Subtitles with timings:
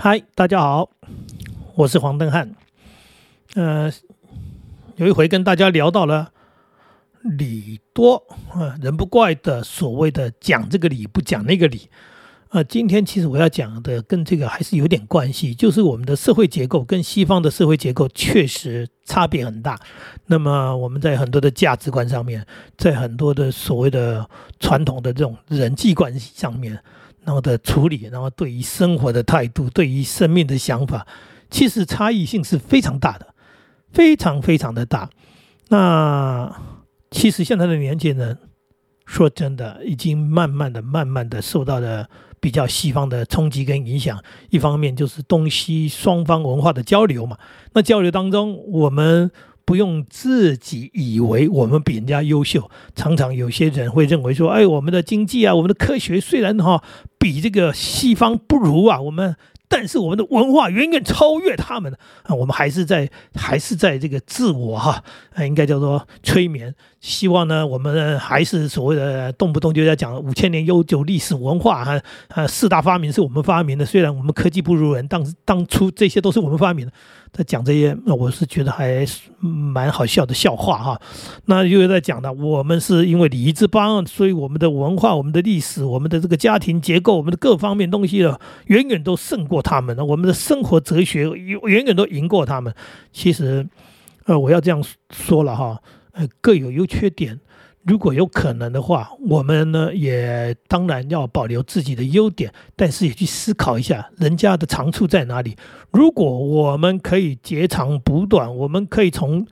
[0.00, 0.90] 嗨，大家好，
[1.74, 2.54] 我是黄登汉。
[3.56, 3.90] 呃，
[4.94, 6.30] 有一回跟大家聊到了
[7.22, 8.22] 礼多
[8.52, 11.90] 啊，人不怪的所谓的讲这个理不讲那个理
[12.50, 12.62] 啊。
[12.62, 19.76] 今天其实我要讲的跟这个还是有点关系，就是我们的社会结构跟西方的社会结构确实差别很大。
[20.26, 22.46] 那么我们在很多的价值观上面，
[22.76, 24.30] 在很多的所谓的
[24.60, 26.80] 传统的这种人际关系上面。
[27.24, 31.06] 然后的处理，然后对于生活的态度，对于生命的想法，
[31.50, 33.34] 其实差异性是非常大的，
[33.92, 35.10] 非常非常的大。
[35.68, 36.54] 那
[37.10, 38.38] 其实现在的年轻人，
[39.06, 42.08] 说真的，已经慢慢的、慢慢的受到了
[42.40, 44.22] 比较西方的冲击跟影响。
[44.50, 47.36] 一方面就是东西双方文化的交流嘛，
[47.72, 49.30] 那交流当中，我们。
[49.68, 56.82] 不用自己以为我们比人家优秀，常常有些人会认为说，哎，我们的经济啊，我们的科学虽然哈
[57.18, 59.36] 比这个西方不如啊，我们。
[59.70, 62.34] 但是我们的文化远远超越他们啊！
[62.34, 65.04] 我们还是在还是在这个自我哈，
[65.40, 66.74] 应该叫做催眠。
[67.02, 73.84] 希望呢，我们还是所谓的动不动就在讲五千年悠久历史文化哈，呃，四大发明是我们发明的。
[73.84, 76.92] 虽然我们科技不如人，当当初这些都是我们发明的。
[77.30, 79.06] 在讲这些，那我是觉得还
[79.38, 80.98] 蛮好笑的笑话哈。
[81.44, 89.96] 那又在讲的，我们是因为礼仪之邦，所以我们的文化、我们的历史、我们的这个家庭结构、我们的各方面东西呢，远远都胜过他们。
[90.06, 92.74] 我们的生活哲学远远都赢过他们。
[93.12, 93.68] 其实，
[94.26, 97.40] 呃，我要这样说了哈，呃，各有优缺点。
[97.84, 105.56] 如果有可能的话，我们呢也当然要保留自己的优点，但是也去思考一下人家的长处在哪里。
[105.90, 109.46] 如果我们可以截长补短，我们可以从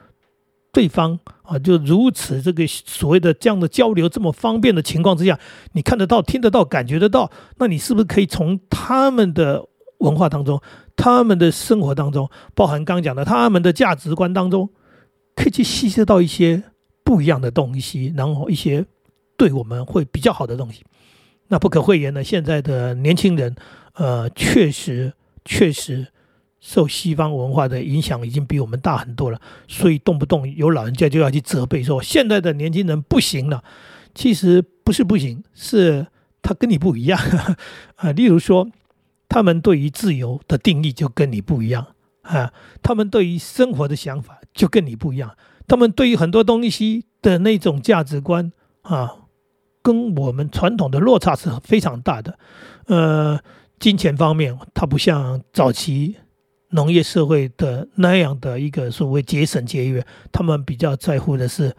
[0.71, 5.39] 对方啊就如此这个所谓的这样的交流这么方便的情况之下，
[5.73, 9.65] 你看得到、听得到、感觉得到，那你是不是可以从他们的
[9.99, 10.61] 文化当中、
[10.97, 14.69] 他们的生活当中，包含刚讲的他们的价值观当中，
[15.35, 16.63] 可以去吸收到一些？
[17.07, 18.85] 不一样的东西，然后一些
[19.37, 20.83] 对我们会比较好的东西。
[21.47, 23.55] 那不可讳言呢，现在的年轻人，
[23.95, 25.13] 呃，确实
[25.45, 26.05] 确实
[26.61, 29.41] 受西方文化的影响，已经比我们大很多了。
[29.69, 33.63] 所以动不动有老人家就要去责备说，现在的年轻人不行了。
[34.15, 36.07] 其实不是不行，是
[36.41, 37.21] 他跟你不一样
[37.97, 38.13] 啊。
[38.13, 38.67] 例如说，
[39.29, 41.87] 他们对于自由的定义就跟你不一样
[42.23, 42.53] 啊，
[42.83, 45.37] 他们对于生活的想法就跟你不一样。
[45.69, 48.53] 他们对于很多东西的那种价值观
[48.83, 49.13] 啊，
[49.83, 52.39] 跟我们传统的落差是非常大的。
[52.87, 53.39] 呃，
[53.79, 56.17] 金钱方面，它不像早期
[56.77, 61.75] 农业社会的那样的一个所谓节省节约，他们比较在乎的是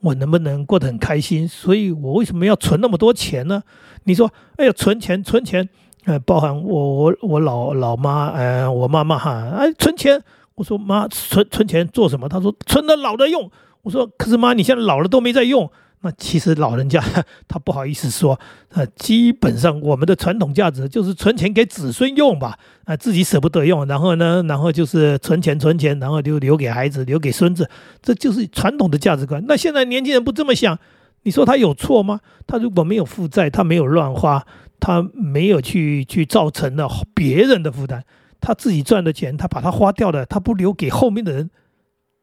[0.00, 1.46] 我能不能过得很开心。
[1.46, 3.62] 所以我为什么要存那么多钱呢？
[4.04, 5.68] 你说，哎呀，存钱，存钱，
[6.06, 10.20] 呃，包含我我我老老妈，呃，我妈妈哈，哎，存钱。
[10.54, 12.28] 我说妈，存存钱做什么？
[12.28, 13.48] 他说存了老的用。
[13.82, 15.70] 我说可是妈，你现在老了都没在用。
[16.00, 17.02] 那其实老人家
[17.48, 18.38] 他不好意思说，
[18.70, 27.68] 呃，基本上我们的传统价值就是存钱给子孙用吧，啊，自己舍不得用，然后呢，然后就是存钱存钱，然后就留给孩子，留给孙子，
[28.00, 29.44] 这就是传统的价值观。
[29.48, 30.78] 那现在年轻人不这么想，
[31.24, 32.20] 你说他有错吗？
[32.46, 34.46] 他如果没有负债，他没有乱花，
[34.78, 38.04] 他没有去去造成了别人的负担。
[38.40, 41.50] 他自己赚的钱，他把它花掉了，他不留给后面的人，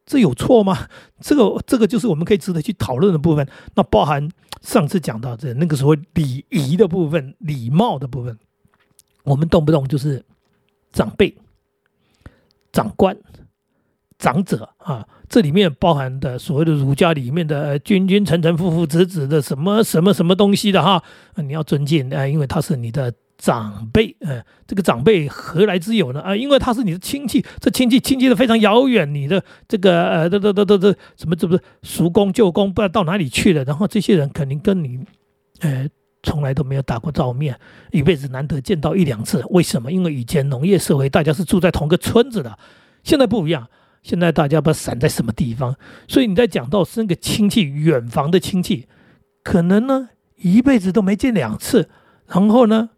[0.05, 0.87] 这有错吗？
[1.19, 3.47] 这个这个就是我们可以值得去讨论的部分。
[3.73, 4.29] 那包含
[4.61, 8.37] 上次讲到的那个时候礼仪的部分、礼貌的部分，
[9.23, 10.23] 我们动不动就是
[10.91, 11.35] 长辈、
[12.71, 13.17] 长官、
[14.19, 21.03] 长者啊，这里面包含的所谓的儒家里面的君君臣臣父父子子的什么什么什么东西的哈，
[21.35, 23.11] 你要尊敬啊，因为他是你的。
[23.37, 26.21] 长辈，呃，这个长辈何来之有呢？
[26.21, 31.35] 啊，因为他是你的亲戚，这亲戚亲戚的非常遥远，你的这个呃，这这这这这什么？
[31.35, 33.63] 这不是叔公舅公，不知道到哪里去了。
[33.65, 34.99] 然后这些人肯定跟你，
[35.59, 35.87] 呃，
[36.23, 37.59] 从来都没有打过照面，
[37.91, 39.43] 一辈子难得见到一两次。
[39.49, 39.91] 为什么？
[39.91, 42.57] 因为以前农业社会大家是住在同个村子的，
[43.03, 43.67] 现在不一样，
[44.01, 45.75] 现在大家不知道散在什么地方。
[46.07, 48.87] 所以你在讲到是那个亲戚，远房的亲戚，
[49.43, 51.89] 可能呢一辈子都没见两次，
[52.27, 52.91] 然后呢？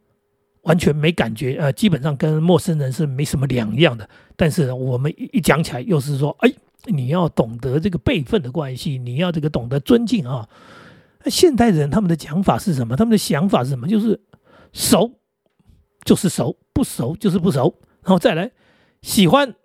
[0.68, 4.08] 完全没感觉，呃，基本上跟陌生人是没什么两样的。
[4.36, 6.52] 但是我们一讲起来，又是说，哎，
[6.86, 10.48] 你要懂得这个辈分的关系，你要这个懂得尊敬啊。
[11.24, 12.98] 那现代人他们的讲法是什么？
[12.98, 13.88] 他们的想法是什么？
[13.88, 14.19] 就是
[14.74, 15.14] 熟
[16.04, 17.74] 就是熟，不熟就是不熟，
[18.04, 18.52] 然后再来
[19.02, 19.56] 喜欢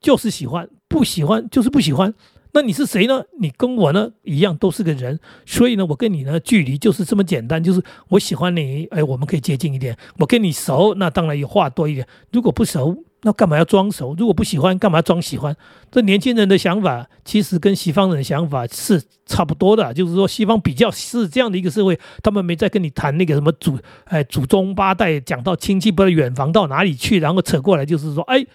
[0.00, 2.14] 就是喜欢，不喜欢就是不喜欢。
[2.54, 3.24] 那你是谁呢？
[3.40, 9.96] 你跟我呢一样都是个人，所以呢，我跟你呢距离就是这么简单，就是我喜欢你，哎，我们可以接近一点。
[10.18, 12.06] 我跟你熟，那当然有话多一点。
[12.30, 14.14] 如果不熟，那干嘛要装熟？
[14.16, 15.56] 如果不喜欢，干嘛装喜欢？
[15.90, 28.46] 这年轻人的想法其实跟西方人的想法是差不多的，就是说西方比较是这样的一个社会，他们没在跟你谈那个什么祖哎祖宗八代，讲到亲戚不知道远房到哪里去，然后扯过来就是说哎。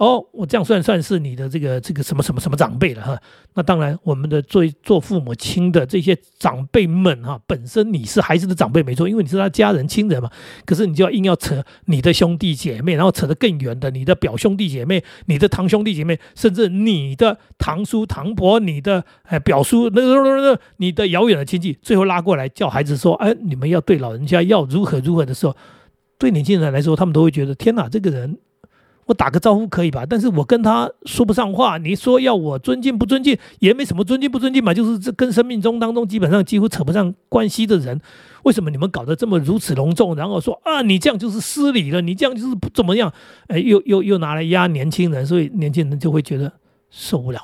[0.00, 3.20] 哦，我这样算算是你的这个这个什么什么什么长辈了哈。
[3.52, 10.30] 那当然，我们的做做父母亲的这些长辈们哈，本身你是孩子的长辈没错，因为你是他家人亲人嘛。
[10.64, 25.54] 可是你就要硬要扯你的兄弟姐妹，然后扯得更远的，你的表兄弟姐妹、你的堂兄弟姐妹，甚至你的堂叔堂伯、你的哎表叔那那那那你的遥远的亲戚，最后拉过来叫孩子说：“哎，你们要对老人家要如何如何的时候，
[26.18, 28.38] 对年轻人来说，他们都会觉得天哪，这个人。”
[29.10, 30.06] 我打个招呼可以吧？
[30.08, 31.78] 但是我跟他说不上话。
[31.78, 38.00] 你说要我尊敬不尊敬，也没什么尊敬不尊敬嘛，就是这跟生命中当中基本上几乎扯不上关系的人，
[38.44, 40.14] 为什么你们搞得这么如此隆重？
[40.14, 43.12] 然后说啊，你这样就是失礼了，你这样就是不怎么样？
[43.48, 46.52] 哎，又又又拿来压年轻人，所以年轻人就会觉得
[46.88, 47.40] 受不了。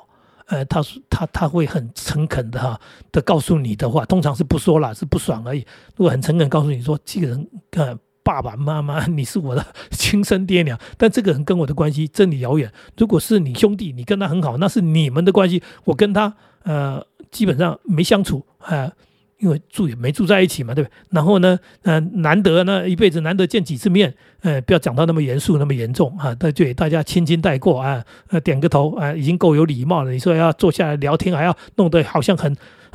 [0.46, 2.80] 呃，他说他他会很诚恳的哈
[3.10, 5.66] 的告诉你的话，通常是不说了，是不爽而已。
[5.96, 7.98] 如果很诚恳告诉你说，这个人呃。
[8.26, 12.68] 爸爸妈妈，你是我的亲生爹娘，但这个人跟我的关系真的遥远。
[12.98, 15.62] 如果是你兄弟，你跟他很好，那是你们的关系。
[15.84, 16.34] 我跟他，
[16.64, 18.90] 呃，基本上没相处啊，
[19.38, 20.92] 因为住也没住在一起嘛，对不对？
[21.10, 30.10] 然后呢，呃，难得呢，一辈子难得见几次面，呃，不要讲到那么严肃、那么严重啊，对，大家轻轻带过啊，呃，点个头啊，已经够有礼貌了。
[30.10, 32.52] 你说要坐下来聊天，还要弄得好像很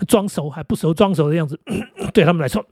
[0.09, 1.57] 装熟，还不熟装熟的样子，
[2.13, 2.65] 对他们来说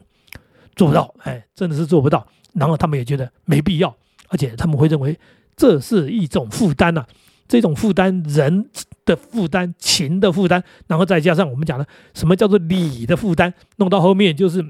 [0.79, 2.25] 做不到，哎，真的是做不到。
[2.53, 3.93] 然后他们也觉得没必要，
[4.29, 5.19] 而且他们会认为
[5.57, 7.05] 这是一种负担呐，
[7.49, 8.69] 这种负担人
[9.03, 14.65] 的负担、情的负担，然后再加上我们讲的什么叫做理的负担，弄到后面就是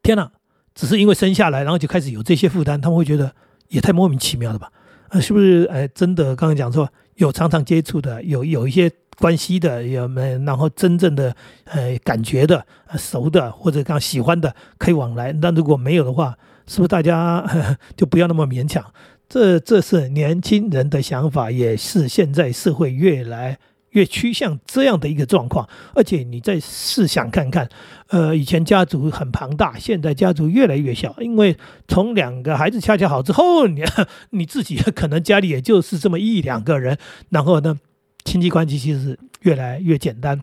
[0.00, 0.30] 天哪，
[0.76, 3.34] 只是因为生下来，然后就开始有这些负担，他们会觉得
[3.68, 4.70] 也太莫名其妙了吧？
[5.08, 5.64] 啊，是不是？
[5.72, 8.88] 哎，真的，刚刚讲说有常常接触的，有有一些
[9.20, 10.36] 关系的，有没？
[10.44, 11.36] 然后真正的
[11.66, 16.36] 呃感觉的、熟的或者刚喜欢的可以往来，那如果没有的话。
[16.66, 17.44] 是不是大家
[17.96, 18.84] 就不要那么勉强？
[19.28, 23.58] 这这是年轻人的想法，也是现在社会越来
[23.88, 25.68] 越趋向这样的一个状况。
[25.96, 27.68] 而且你再试想看看，
[28.10, 31.56] 呃，以前家族很庞大，现在家族越来越小，因为
[31.88, 33.82] 从两个孩子恰恰好之后，你
[34.30, 36.96] 你自己可能家里也就是这么一两个人，
[37.30, 37.80] 然后呢，
[38.24, 40.42] 亲戚关系其实越来越简单。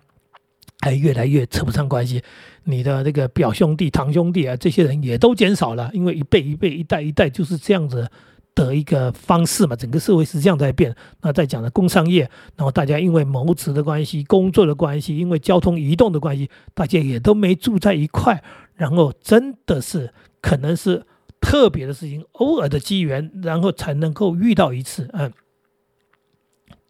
[0.82, 2.22] 还越来越扯不上关系，
[2.66, 8.08] 你的那个表兄弟、堂兄弟啊，这些人也都减少了，因为一辈一辈、一代一代就是这样子
[8.54, 9.76] 的一个方式嘛。
[9.76, 10.96] 整个社会是这样在变。
[11.22, 18.44] 那再讲了工商业，然后大家因为谋职的关系、工作的关系、因为交通移动的关系，大家也都没住在一块。
[18.76, 21.04] 然后真的是可能是
[21.42, 25.34] 特别的事情，偶尔的机缘，然后才能够遇到一次，嗯，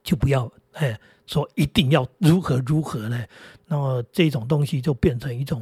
[0.04, 1.00] 就不要哎。
[1.30, 3.22] 说一定要如何如何呢？
[3.68, 5.62] 那么这种东西就变成一种，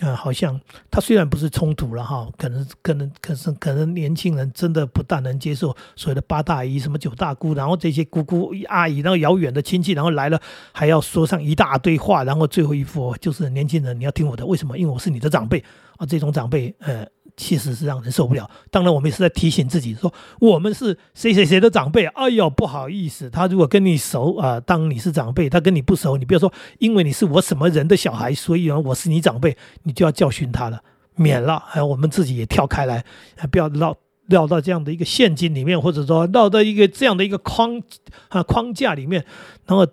[0.00, 0.60] 呃，好像
[0.90, 10.38] 它虽然不是冲突了哈，可能可能可是可能年轻人真的不大能接受所谓的八大姨、什么九大姑，然后这些姑姑阿姨，然后遥远的亲戚，然后来了
[10.70, 14.76] 还要说上一大堆话，然后最后一副就是年轻人你要听我的，为什么？
[14.76, 15.64] 因为我是你的长辈
[15.96, 17.06] 啊，这种长辈，呃。
[17.36, 18.50] 其实是让人受不了。
[18.70, 22.06] 当然，我们也是在提醒自己说，我们是谁谁谁的长辈。
[22.06, 30.82] 哎呦，不好意思，他如果跟你熟啊，当你是长辈；他跟你不熟，你不要说，因为你是我什么人的小孩，所以呢，我是你长辈，你就要教训他了，
[31.14, 31.62] 免了。
[31.66, 33.04] 还有我们自己也跳开来，
[33.50, 33.94] 不要绕
[34.28, 37.82] 绕到这样的一个陷阱里面，或者说绕到一个这样的一个框
[38.28, 39.24] 啊框架里面。
[39.66, 39.86] 然后，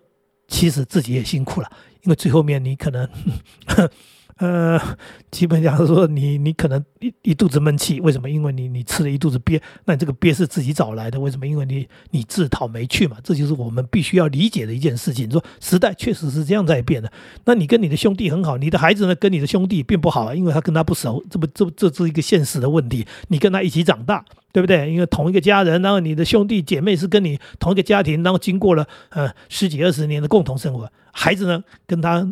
[0.47, 1.69] 其实自己也辛苦了，
[2.03, 3.09] 因为最后面你可能。
[4.37, 4.81] 呃，
[5.29, 8.27] 基本上说你你可能一一肚子闷气，为什么？
[8.29, 11.45] 因为你你吃了一肚子鳖，那你这个鳖是自己找来的，为什么？
[11.45, 15.29] 因为你你自讨没趣嘛，这就是我们必须要理解的一件事情。
[15.29, 17.11] 说时代确实是这样在变的，
[17.45, 23.05] 那你跟你的兄弟很好，你的孩子呢跟你的兄弟并不好，因为他跟他不熟，这不这这是一个现实的问题。
[23.27, 24.91] 你跟他一起长大，对不对？
[24.91, 32.27] 因为同一个家人，然后你的兄弟姐妹是跟你同一个家庭，然后经过了呃十几二十年的共同生活，孩子呢跟他。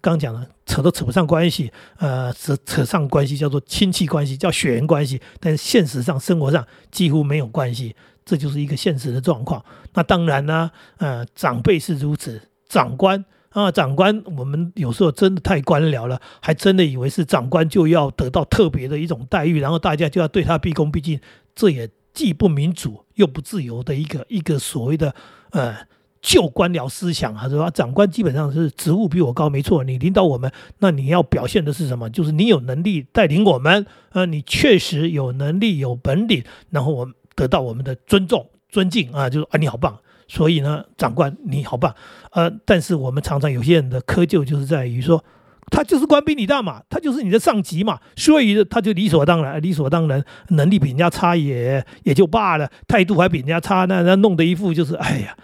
[0.00, 9.64] 刚讲了，扯都扯不上关系，呃，扯扯上关系叫做亲戚关系，叫血缘关系，但是现实上生活上几乎没有关系，这就是一个现实的状况。
[9.94, 21.20] 那当然呢，呃，长辈是如此，长官啊，长官，我们有时候真的太官僚了，还真的以为是长官就要得到特别的一种待遇，然后大家就要对他毕恭毕敬，
[21.54, 25.14] 这也既不民主又不自由的一个一个所谓的
[25.50, 25.76] 呃。
[26.22, 27.68] 旧官僚思想啊，是吧？
[27.68, 29.82] 长官基本上是职务比我高，没错。
[29.82, 32.08] 你领导我们，那你要表现的是什么？
[32.08, 39.98] 就是你有能力带领我们，呃，你确实有能力、有本领，然后我们得到我们的尊重、尊敬啊，就是啊，你好棒。
[40.28, 41.94] 所以呢，长官你好棒。
[42.30, 45.22] 呃，但是我们常常有些人的窠臼就是在于说。
[45.70, 55.34] 他就是官比你大嘛，他就是你的上级嘛，所以他就理所当然，理所当然，能力比人家差也也就罢了，态度还比人家差，那那弄得一副就是，哎呀，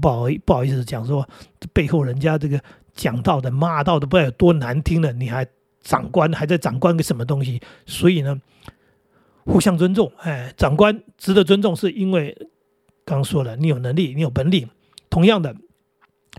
[0.00, 1.28] 不好不好意思讲说，
[1.72, 2.60] 背后人家这个
[2.94, 5.46] 讲到的骂到的不知道有多难听了，你还
[5.82, 7.60] 长官还在长官个什么东西？
[7.86, 8.40] 所以呢，
[9.44, 12.36] 互相尊重，哎，长官值得尊重，是因为
[13.04, 14.68] 刚说了，你有能力，你有本领，
[15.08, 15.54] 同样的，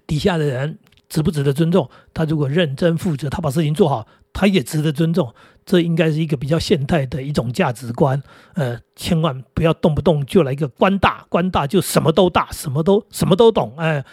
[0.05, 0.79] 底下的人。
[1.09, 1.89] 值不值得尊重？
[2.13, 5.33] 他如果认真负责，他把事情做好，他也值得尊重。
[5.67, 8.19] 这应该是一个比较现代的一种价值观。
[8.55, 13.73] 呃，千万不要动不动就来一个官大，官大就什么都大，什么都什么都懂。
[13.77, 14.03] 哎。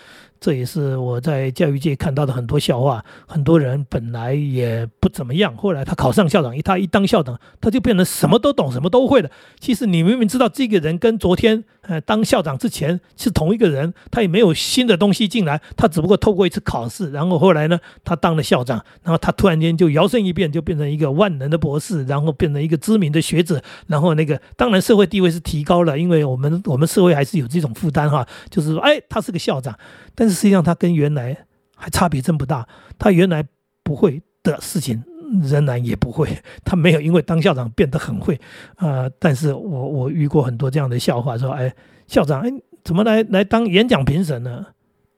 [0.45, 3.03] 这也是我在教育界看到的很多笑话。
[3.27, 9.31] 很多人本来也不怎么样，后来他考上校长，一他一当校长，他就变成什么都懂、什么都会了。
[9.59, 29.75] 其实你明明知道这个人跟昨天呃当校长之前是同一个人，他也没有新的东西进来，他只不过透过一次考试，然后后来呢，他当了校长，然后他突然间就摇身一变，就变成一个万能的博士，然后变成一个知名的学者，然后那个当然社会地位是提高了，因为我们我们社会还是有这种负担哈，就是说，哎，他是个校长。
[30.17, 32.69] 但是实际上，他跟原来还差别真不大。
[32.99, 33.45] 他原来
[33.83, 35.03] 不会的事情，
[35.43, 36.29] 仍然也不会。
[36.65, 38.39] 他没有因为当校长变得很会
[38.77, 39.09] 啊。
[39.19, 41.75] 但是我我遇过很多这样的笑话，说：“哎，
[42.07, 42.51] 校长，哎，
[42.83, 44.67] 怎么来来当演讲评审呢？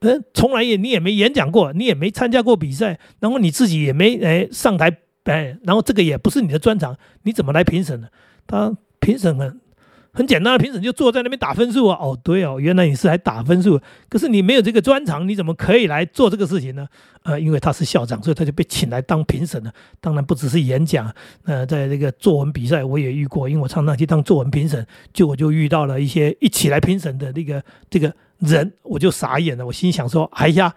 [0.00, 8.08] 嗯，从来也你也没演讲过，你也没参加过比赛，然后你自己也没哎上台哎，然后这个也不是你的专长，你怎么来评审呢？
[8.46, 9.54] 他评审呢？”
[10.16, 11.99] 很简单的评审就坐在那边打分数啊！
[12.00, 16.88] 哦，对哦，原来你是来打分数，可是你没有这个专长，你怎么可以来做这个事情呢？
[17.23, 19.70] 呃，因为他是校长，所以他就被请来当评审了。
[20.00, 21.12] 当然不只是演讲，
[21.44, 30.75] 呃，在这个作文比赛我也遇过，因为我常常去当作文评审，就我就遇到了一些一起来评审的那个这个人，我就傻眼了，我心想说：哎呀！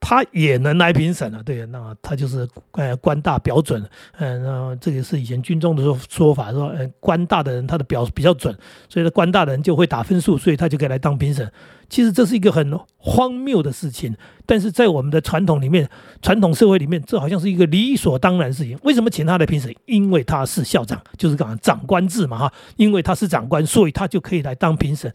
[0.00, 3.84] 他也能来评审了，对，那他就是呃官大表准，
[4.18, 8.56] 嗯，那这个是以前军中的说说法，说呃官大的人他的表比较准，
[8.88, 11.52] 所以呢官大的人就会打分数，所以他就可以来当评审。
[11.90, 14.16] 其实这是一个很荒谬的事情，
[14.46, 15.86] 但是在我们的传统里面，
[16.22, 18.78] 传统社会里面，这好像是一个理所当然事情。
[18.84, 19.74] 为什么请他来评审？
[19.84, 25.12] 因为他是校长，就是讲长官制嘛哈，因为他是长官，所以他就可以来当评审。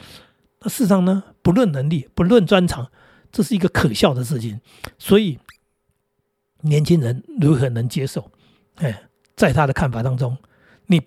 [0.60, 2.86] 那事实上呢，不论能力，不论专长。
[3.36, 4.58] 这是一个可笑的事情，
[4.96, 5.38] 所以
[6.62, 8.30] 年轻人如何能接受？
[8.76, 10.34] 哎，在他的看法当中，
[10.86, 11.02] 你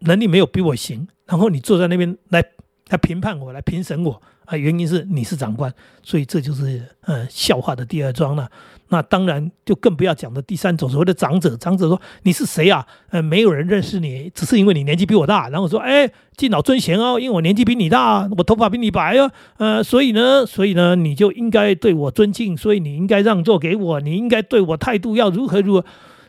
[0.00, 2.44] 能力没有比我行，然后你坐在那边来
[2.88, 4.56] 来评判我，来评审我啊？
[4.56, 5.72] 原因是你是长官，
[6.02, 8.50] 所以这就是呃笑话的第二桩了。
[8.88, 11.56] 那当然，就更不要讲的第三种所谓的长者。
[11.56, 12.86] 长者说：“你是谁啊？
[13.08, 25.86] 呃，没有人认识你，只是因为你年纪比我大。”然后说：“哎，敬老尊贤哦，因为我年纪比你大，我头发比你白哦，呃，所以呢，所以呢，你就应该对我尊敬，所以你应该让座给我，你应该对我态度要如何如何。”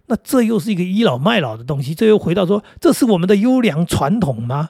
[0.08, 1.94] 那这又是一个倚老卖老的东西。
[1.94, 4.70] 这又回到说，这是我们的优良传统吗？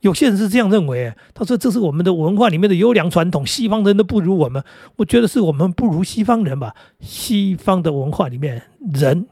[0.00, 4.62] 有些人是这样认为，他说这是我们的文化里面的优良传统，西方人都不如我们。
[4.96, 6.74] 我觉得是我们不如西方人吧。
[7.00, 9.26] 西方的文化里面人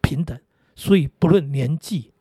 [0.00, 0.38] 平等，
[0.76, 2.12] 所以不论年纪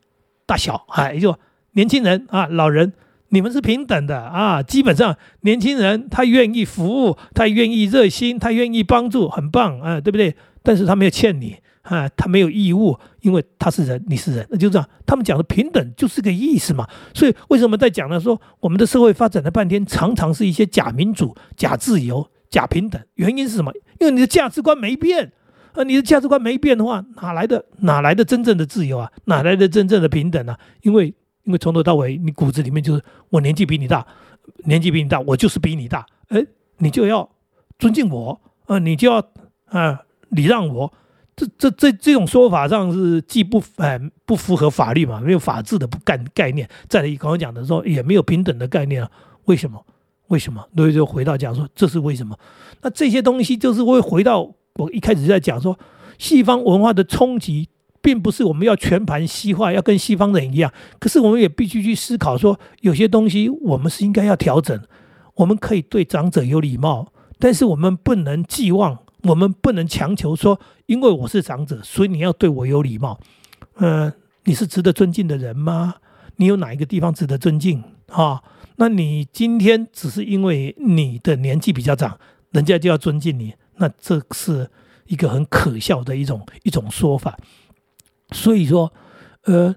[0.46, 1.38] 大小，哎，也就
[1.74, 2.94] 年轻人啊，老人，
[3.30, 4.64] 你们是平等的啊。
[4.64, 10.36] 基本上年轻人他愿意服务，他愿意热心，他愿意帮助，很棒啊，对不对？
[10.64, 11.58] 但是他没有欠你。
[11.84, 14.90] 啊，他没有义务，因为他是人，你是人，那就这样。
[15.06, 16.88] 他们讲的平等就是个意思嘛。
[17.14, 18.18] 所以为什么在讲呢？
[18.18, 23.02] 说我们的社会发展了半天，常常是一些假民主、假自由、假平等。
[23.16, 23.70] 原因是什么？
[24.00, 25.34] 因为你的价值观没变。
[25.74, 29.12] 啊，你的价值观没变的话，哪来的哪来的真正的自由啊？
[29.26, 30.58] 哪来的真正的平等啊？
[30.84, 31.08] 因为
[31.44, 34.08] 因为从头到尾，你骨子里面就是我年纪比你大，
[34.64, 36.06] 年纪比你大，我就是比你大。
[36.30, 36.42] 哎，
[36.78, 37.30] 你就要
[37.78, 39.18] 尊敬我啊，你就要
[39.66, 40.00] 啊
[40.34, 40.94] 礼让我。
[41.36, 46.70] 这这这这种说法上是既不哎不符合法律嘛，没有法治的不概概念。
[46.88, 49.10] 再来刚刚讲的说也没有平等的概念啊，
[49.46, 49.84] 为什么？
[50.28, 50.64] 为什么？
[50.78, 52.38] 所以就回到讲说这是为什么？
[52.84, 54.42] 那这些东西就是会回到
[54.76, 55.76] 我一开始在讲说，
[56.20, 57.68] 西方文化的冲击，
[58.00, 60.72] 并不是我们要全盘西化，要跟西方人一样。
[61.00, 64.80] 可是我们也必须去思考说，有些东西我们是应该要调整。
[65.34, 69.00] 我们可以对长者有礼貌，但是我们不能寄望。
[69.24, 73.20] 我们不能强求说，因为我是长者，所以你要对我有礼貌。
[73.76, 74.12] 嗯，
[74.44, 75.96] 你是值得尊敬的人吗？
[76.36, 78.44] 你有哪一个地方值得尊敬啊？
[78.76, 82.20] 那你今天只是因为你的年纪比较长，
[82.52, 84.70] 人家就要尊敬你，那这是
[85.06, 87.38] 一个很可笑的一种一种说法。
[88.32, 88.92] 所以说，
[89.44, 89.76] 呃，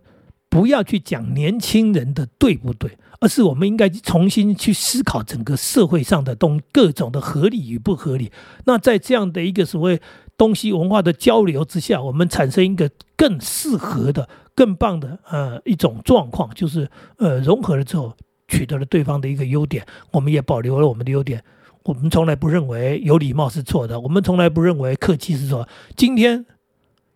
[0.49, 8.31] 不要去讲年轻人的对不对，而是我们应该重新去思考整个社会上的东各种的合理与不合理。
[8.65, 10.01] 那在这样的一个所谓
[10.37, 18.13] 东西文化的交流之下，我们产生一个更适合的、更棒的呃一种状况，就是呃融合了之后，
[18.49, 21.43] 取得了对方的一个优点，我们也保留了我们的优点。
[21.85, 25.69] 我们从来不认为有礼貌是错的，我们从来不认为客气是错。
[25.97, 26.47] 今天。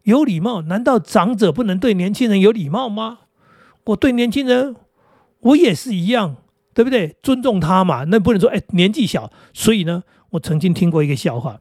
[0.04, 0.62] 有礼貌？
[0.62, 3.18] 难道长者不能对年轻人有礼貌吗？
[3.84, 4.74] 我对年轻人，
[5.40, 6.36] 我也是一样，
[6.74, 7.16] 对不对？
[7.22, 8.04] 尊重他嘛。
[8.04, 9.30] 那不能说，哎，年纪小。
[9.52, 11.60] 所以呢，我曾经听过一个笑话，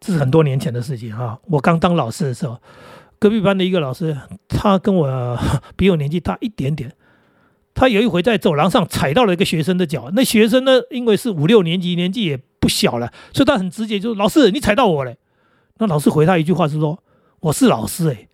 [0.00, 1.38] 这是很多年前的事情哈。
[1.46, 2.60] 我刚当老师的时候，
[3.18, 4.16] 隔壁班的一个老师，
[4.48, 5.38] 他跟我
[5.76, 6.94] 比我年纪大一点点。
[7.72, 15.14] 他有一回在走廊上踩到了一个学生的脚，那学生呢，因为是五六年级，年纪也不小了，所以他很直接，就是老师，你踩到我了。
[15.78, 17.02] 那老师回他一句话是说
[17.40, 18.28] ：“我是老师哎，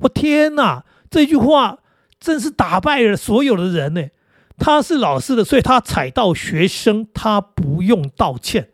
[0.00, 0.84] 我天哪！
[1.08, 1.78] 这句话
[2.22, 4.02] 真是打败了所有的人呢。
[4.56, 8.68] 他是老师的，所以他踩到学生，他不用道歉。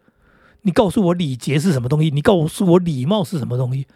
[0.63, 2.11] 你告诉我礼节是什么东西？
[2.11, 3.87] 你告诉我礼貌是什么东西？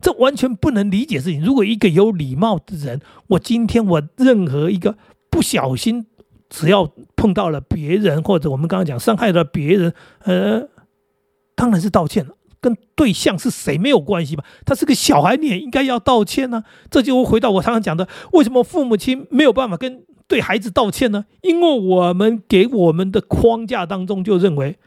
[0.00, 1.42] 这完全不能理解事情。
[1.42, 4.96] 如果一个有礼貌的人，我今天我任何一个
[5.28, 6.06] 不小心，
[6.48, 10.68] 只要碰到了别人，或者我们刚刚讲伤害了别人，呃，
[11.56, 14.44] 当然是道歉了。”跟对象是谁没有关系吧？
[14.66, 16.62] 他是个小孩，你也应该要道歉呢。
[16.90, 21.24] 这就回到我常常讲的，为什么父母亲没有办法跟对孩子道歉呢？
[21.40, 24.78] 因为我们给我们的框架当中就认为，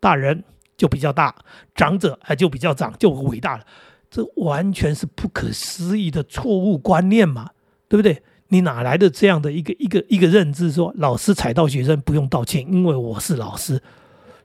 [0.00, 0.42] 大人
[0.76, 1.34] 就比较大，
[1.74, 3.64] 长者还就比较长，就伟大了。
[4.10, 7.50] 这完全是不可思议的错误观念嘛，
[7.88, 8.22] 对不对？
[8.48, 13.82] 你哪来的这样的一个一个一个认知，说老师踩到学生不用道歉，因为我是老师，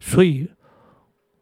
[0.02, 0.50] 所以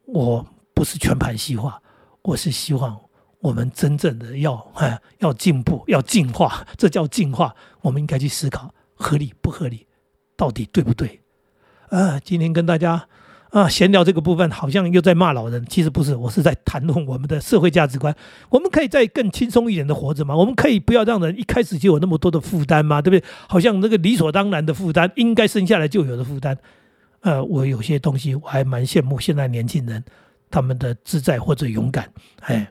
[0.04, 0.46] 我。
[0.76, 1.80] 不是全盘西化，
[2.20, 3.00] 我是希望
[3.40, 7.56] 我们真正的要哎要进步，要进化， 这叫进化。
[7.80, 9.86] 我们应该去思考合理不合理，
[10.36, 11.22] 到底对不对？
[11.88, 13.08] 啊，今天跟大家
[13.52, 18.14] 啊闲聊这个部分，好像又在骂老人，其实不是，我是在谈论我们的社会价值观。
[18.50, 20.36] 我们可以再更轻松一点的活着吗？
[20.36, 23.00] 我们可以不要让人一开始就有那么多的负担吗？
[23.00, 23.26] 对不对？
[23.48, 26.58] 好像那个理所当然的负担，应该生下来就有的负担。
[27.20, 30.04] 呃，我有些东西我还蛮羡慕现在年轻人。
[30.50, 32.70] 他们的自在或者勇敢，哎，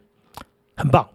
[0.75, 1.07] 很棒。